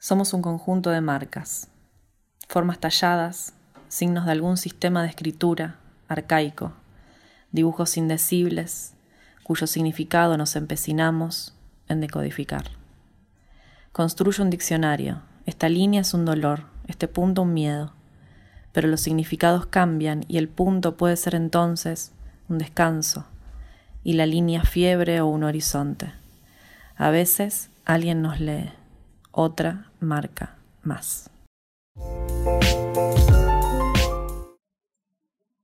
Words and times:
Somos 0.00 0.32
un 0.32 0.42
conjunto 0.42 0.90
de 0.90 1.00
marcas, 1.00 1.66
formas 2.46 2.78
talladas, 2.78 3.54
signos 3.88 4.26
de 4.26 4.30
algún 4.30 4.56
sistema 4.56 5.02
de 5.02 5.08
escritura 5.08 5.80
arcaico, 6.06 6.72
dibujos 7.50 7.96
indecibles, 7.96 8.94
cuyo 9.42 9.66
significado 9.66 10.36
nos 10.36 10.54
empecinamos 10.54 11.52
en 11.88 12.00
decodificar. 12.00 12.70
Construyo 13.90 14.44
un 14.44 14.50
diccionario. 14.50 15.20
Esta 15.46 15.68
línea 15.68 16.02
es 16.02 16.14
un 16.14 16.24
dolor, 16.24 16.66
este 16.86 17.08
punto 17.08 17.42
un 17.42 17.52
miedo, 17.52 17.92
pero 18.70 18.86
los 18.86 19.00
significados 19.00 19.66
cambian 19.66 20.24
y 20.28 20.38
el 20.38 20.48
punto 20.48 20.96
puede 20.96 21.16
ser 21.16 21.34
entonces 21.34 22.12
un 22.48 22.58
descanso 22.58 23.26
y 24.04 24.12
la 24.12 24.26
línea 24.26 24.62
fiebre 24.62 25.20
o 25.20 25.26
un 25.26 25.42
horizonte. 25.42 26.12
A 26.94 27.10
veces 27.10 27.70
alguien 27.84 28.22
nos 28.22 28.38
lee, 28.38 28.70
otra 29.32 29.87
marca 30.00 30.58
más. 30.82 31.30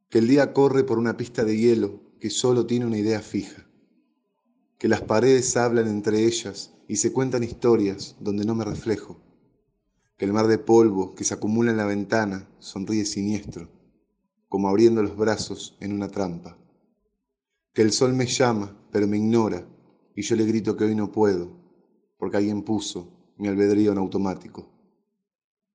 Que 0.08 0.18
el 0.18 0.28
día 0.28 0.52
corre 0.52 0.84
por 0.84 0.98
una 0.98 1.16
pista 1.16 1.44
de 1.44 1.56
hielo 1.56 2.00
que 2.20 2.30
solo 2.30 2.66
tiene 2.66 2.86
una 2.86 2.98
idea 2.98 3.20
fija. 3.20 3.66
Que 4.78 4.88
las 4.88 5.02
paredes 5.02 5.56
hablan 5.56 5.88
entre 5.88 6.24
ellas 6.24 6.72
y 6.88 6.96
se 6.96 7.12
cuentan 7.12 7.44
historias 7.44 8.16
donde 8.20 8.44
no 8.44 8.54
me 8.54 8.64
reflejo. 8.64 9.20
Que 10.16 10.24
el 10.24 10.32
mar 10.32 10.46
de 10.46 10.58
polvo 10.58 11.14
que 11.14 11.24
se 11.24 11.34
acumula 11.34 11.70
en 11.70 11.76
la 11.76 11.86
ventana 11.86 12.48
sonríe 12.58 13.04
siniestro, 13.04 13.68
como 14.48 14.68
abriendo 14.68 15.02
los 15.02 15.16
brazos 15.16 15.76
en 15.80 15.92
una 15.92 16.08
trampa. 16.08 16.58
Que 17.72 17.82
el 17.82 17.92
sol 17.92 18.14
me 18.14 18.26
llama, 18.26 18.76
pero 18.92 19.08
me 19.08 19.16
ignora, 19.16 19.66
y 20.14 20.22
yo 20.22 20.36
le 20.36 20.44
grito 20.44 20.76
que 20.76 20.84
hoy 20.84 20.94
no 20.94 21.10
puedo, 21.10 21.56
porque 22.16 22.36
alguien 22.36 22.62
puso 22.62 23.23
mi 23.36 23.48
albedrío 23.48 23.92
en 23.92 23.98
automático. 23.98 24.66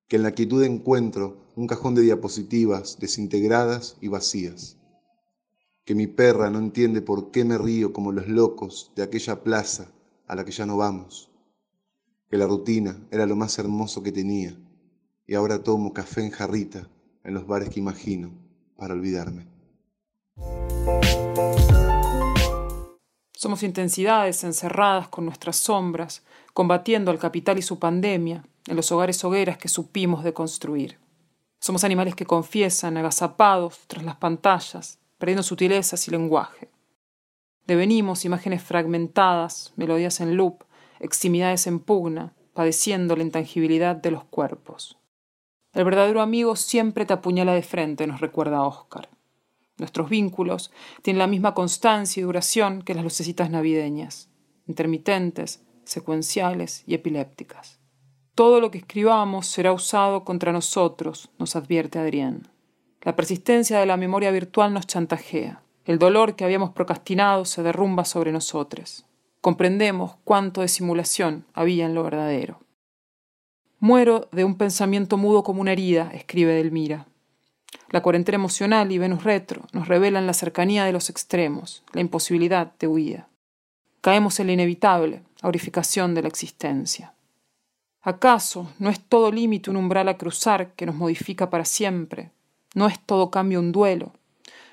Que 0.08 0.16
en 0.16 0.24
la 0.24 0.32
quietud 0.32 0.64
encuentro 0.64 1.38
un 1.56 1.68
cajón 1.68 1.96
de 1.96 2.02
diapositivas 2.02 2.98
desintegradas 3.00 3.98
y 4.02 4.08
vacías. 4.08 4.78
Que 5.86 5.96
mi 5.96 6.08
perra 6.08 6.50
no 6.50 6.60
entiende 6.60 7.02
por 7.02 7.32
qué 7.32 7.44
me 7.44 7.58
río 7.58 7.94
como 7.94 8.12
los 8.12 8.28
locos 8.28 8.92
de 8.96 9.04
aquella 9.04 9.44
plaza 9.44 9.92
a 10.28 10.36
la 10.36 10.46
que 10.46 10.52
ya 10.52 10.66
no 10.66 10.78
vamos. 10.78 11.30
Que 12.30 12.38
la 12.38 12.48
rutina 12.48 13.00
era 13.12 13.26
lo 13.26 13.36
más 13.36 13.58
hermoso 13.60 14.04
que 14.04 14.12
tenía 14.12 14.56
y 15.30 15.36
ahora 15.36 15.62
tomo 15.62 15.94
café 15.94 16.22
en 16.22 16.32
jarrita 16.32 16.90
en 17.24 17.36
los 17.36 17.46
bares 17.46 17.70
que 17.70 17.80
imagino 17.80 18.32
para 18.76 18.96
olvidarme. 18.96 19.46
Somos 23.40 23.64
intensidades 23.64 24.44
encerradas 24.44 25.08
con 25.08 25.24
nuestras 25.24 25.56
sombras, 25.56 26.26
combatiendo 26.54 27.10
al 27.10 27.20
capital 27.20 27.58
y 27.58 27.62
su 27.62 27.80
pandemia 27.80 28.44
en 28.68 28.76
los 28.76 28.92
hogares 28.92 29.24
hogueras 29.24 29.58
que 29.58 29.70
supimos 29.70 30.26
deconstruir. 30.26 30.98
Somos 31.62 31.86
animales 31.86 32.16
que 32.16 32.26
confiesan, 32.26 32.98
agazapados 32.98 33.80
tras 33.88 34.04
las 34.04 34.18
pantallas, 34.18 35.00
perdiendo 35.18 35.42
sutilezas 35.42 36.06
y 36.10 36.12
lenguaje. 36.12 36.68
Devenimos 37.66 38.26
imágenes 38.26 38.62
fragmentadas, 38.62 39.72
melodías 39.78 40.20
en 40.20 40.36
loop, 40.36 40.64
extremidades 41.00 41.66
en 41.66 41.80
pugna, 41.80 42.34
padeciendo 42.54 43.16
la 43.16 43.24
intangibilidad 43.24 43.96
de 43.96 44.12
los 44.12 44.26
cuerpos. 44.26 44.98
El 45.72 45.86
verdadero 45.86 46.20
amigo 46.20 46.58
siempre 46.58 47.06
te 47.06 47.14
apuñala 47.14 47.54
de 47.54 47.64
frente, 47.64 48.06
nos 48.06 48.20
recuerda 48.20 48.64
Oscar. 48.64 49.08
Nuestros 49.80 50.10
vínculos 50.10 50.72
tienen 51.02 51.20
la 51.20 51.28
misma 51.28 51.54
constancia 51.54 52.22
y 52.22 52.24
duración 52.24 52.82
que 52.82 52.94
las 52.94 53.04
lucecitas 53.04 53.50
navideñas, 53.50 54.30
intermitentes, 54.68 55.64
secuenciales 55.84 56.84
y 56.86 56.94
epilépticas. 56.94 57.80
Todo 58.36 58.62
lo 58.62 58.72
que 58.72 58.78
escribamos 58.78 59.48
será 59.48 59.74
usado 59.74 60.24
contra 60.24 60.52
nosotros, 60.52 61.30
nos 61.40 61.56
advierte 61.56 62.00
Adrián. 62.00 62.48
La 63.02 63.16
persistencia 63.16 63.80
de 63.80 63.86
la 63.86 63.98
memoria 63.98 64.32
virtual 64.32 64.74
nos 64.74 64.88
chantajea. 64.88 65.64
El 65.86 66.00
dolor 66.00 66.36
que 66.36 66.46
habíamos 66.46 66.70
procrastinado 66.72 67.46
se 67.46 67.64
derrumba 67.64 68.06
sobre 68.06 68.32
nosotros. 68.32 69.06
Comprendemos 69.42 70.18
cuánto 70.24 70.62
de 70.62 70.68
simulación 70.68 71.46
había 71.54 71.86
en 71.86 71.96
lo 71.96 72.04
verdadero. 72.04 72.60
Muero 73.80 74.28
de 74.32 74.44
un 74.44 74.56
pensamiento 74.56 75.18
mudo 75.18 75.44
como 75.44 75.62
una 75.62 75.72
herida, 75.72 76.12
escribe 76.14 76.54
Delmira. 76.54 77.09
La 77.90 78.02
cuarentena 78.02 78.36
emocional 78.36 78.92
y 78.92 79.00
Venus 79.00 79.24
retro 79.24 79.64
nos 79.74 79.88
revelan 79.88 80.28
la 80.28 80.34
cercanía 80.34 80.86
de 80.86 80.92
los 80.92 81.10
extremos, 81.10 81.84
la 81.94 82.02
imposibilidad 82.02 82.72
de 82.78 82.88
huida. 82.88 83.28
Caemos 84.02 84.40
en 84.40 84.48
la 84.48 84.54
inevitable 84.54 85.24
aurificación 85.42 86.14
de 86.14 86.22
la 86.22 86.28
existencia. 86.28 87.14
¿Acaso 88.02 88.72
no 88.78 88.90
es 88.90 89.00
todo 89.00 89.32
límite 89.32 89.70
un 89.70 89.78
umbral 89.78 90.08
a 90.08 90.18
cruzar 90.18 90.74
que 90.74 90.86
nos 90.86 90.96
modifica 90.96 91.50
para 91.50 91.66
siempre? 91.66 92.32
¿No 92.76 92.88
es 92.88 93.00
todo 93.00 93.32
cambio 93.32 93.60
un 93.60 93.72
duelo? 93.72 94.14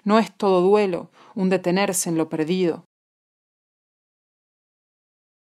¿No 0.04 0.18
es 0.18 0.30
todo 0.32 0.60
duelo 0.60 1.10
un 1.34 1.48
detenerse 1.48 2.10
en 2.10 2.18
lo 2.18 2.28
perdido? 2.28 2.84